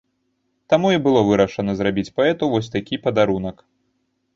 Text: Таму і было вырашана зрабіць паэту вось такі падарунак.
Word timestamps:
Таму 0.73 0.87
і 0.95 1.01
было 1.09 1.21
вырашана 1.29 1.77
зрабіць 1.83 2.09
паэту 2.19 2.53
вось 2.59 2.73
такі 2.79 3.03
падарунак. 3.09 3.69